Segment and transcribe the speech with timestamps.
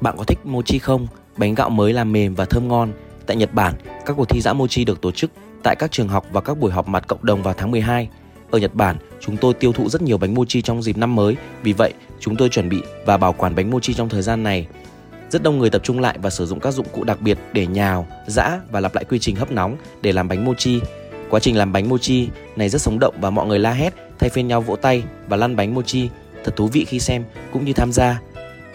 [0.00, 1.06] Bạn có thích mochi không?
[1.36, 2.92] Bánh gạo mới làm mềm và thơm ngon.
[3.26, 3.74] Tại Nhật Bản,
[4.06, 5.30] các cuộc thi dã mochi được tổ chức
[5.62, 8.08] tại các trường học và các buổi họp mặt cộng đồng vào tháng 12.
[8.50, 11.36] Ở Nhật Bản, chúng tôi tiêu thụ rất nhiều bánh mochi trong dịp năm mới,
[11.62, 14.66] vì vậy chúng tôi chuẩn bị và bảo quản bánh mochi trong thời gian này.
[15.30, 17.66] Rất đông người tập trung lại và sử dụng các dụng cụ đặc biệt để
[17.66, 20.80] nhào, giã và lặp lại quy trình hấp nóng để làm bánh mochi.
[21.30, 24.30] Quá trình làm bánh mochi này rất sống động và mọi người la hét, thay
[24.30, 26.08] phiên nhau vỗ tay và lăn bánh mochi.
[26.44, 28.20] Thật thú vị khi xem cũng như tham gia.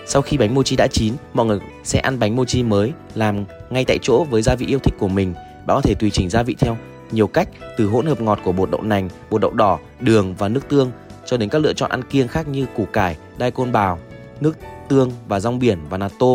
[0.06, 3.86] Sau khi bánh mochi đã chín, mọi người sẽ ăn bánh mochi mới làm ngay
[3.86, 5.34] tại chỗ với gia vị yêu thích của mình.
[5.66, 6.78] Bạn có thể tùy chỉnh gia vị theo
[7.12, 10.48] nhiều cách từ hỗn hợp ngọt của bột đậu nành, bột đậu đỏ, đường và
[10.48, 10.92] nước tương
[11.26, 14.00] cho đến các lựa chọn ăn kiêng khác như củ cải, đai côn bào,
[14.40, 16.28] nước tương và rong biển và natto.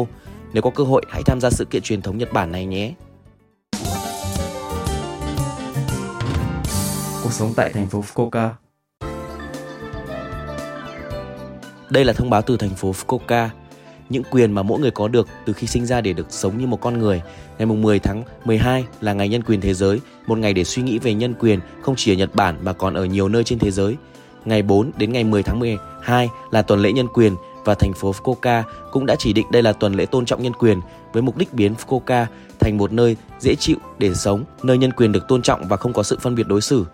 [0.52, 2.94] Nếu có cơ hội hãy tham gia sự kiện truyền thống Nhật Bản này nhé.
[7.22, 8.48] Cuộc sống tại thành phố Fukuoka
[11.90, 13.48] Đây là thông báo từ thành phố Fukuoka.
[14.08, 16.66] Những quyền mà mỗi người có được từ khi sinh ra để được sống như
[16.66, 17.22] một con người.
[17.58, 20.98] Ngày 10 tháng 12 là ngày nhân quyền thế giới, một ngày để suy nghĩ
[20.98, 23.70] về nhân quyền không chỉ ở Nhật Bản mà còn ở nhiều nơi trên thế
[23.70, 23.96] giới.
[24.44, 28.12] Ngày 4 đến ngày 10 tháng 12 là tuần lễ nhân quyền và thành phố
[28.12, 30.80] Fukuoka cũng đã chỉ định đây là tuần lễ tôn trọng nhân quyền
[31.12, 32.26] với mục đích biến Fukuoka
[32.58, 35.92] thành một nơi dễ chịu để sống, nơi nhân quyền được tôn trọng và không
[35.92, 36.84] có sự phân biệt đối xử.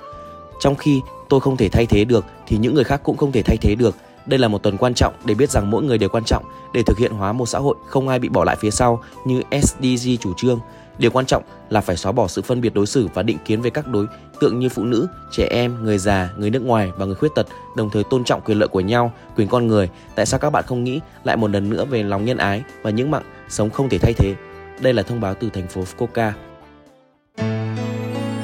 [0.61, 3.43] Trong khi tôi không thể thay thế được thì những người khác cũng không thể
[3.43, 3.95] thay thế được
[4.27, 6.83] đây là một tuần quan trọng để biết rằng mỗi người đều quan trọng để
[6.83, 10.11] thực hiện hóa một xã hội không ai bị bỏ lại phía sau như SDG
[10.21, 10.61] chủ trương.
[10.99, 13.61] Điều quan trọng là phải xóa bỏ sự phân biệt đối xử và định kiến
[13.61, 14.07] về các đối
[14.41, 17.47] tượng như phụ nữ, trẻ em, người già, người nước ngoài và người khuyết tật,
[17.77, 19.89] đồng thời tôn trọng quyền lợi của nhau, quyền con người.
[20.15, 22.91] Tại sao các bạn không nghĩ lại một lần nữa về lòng nhân ái và
[22.91, 24.35] những mạng sống không thể thay thế?
[24.81, 26.33] Đây là thông báo từ thành phố Fukuoka.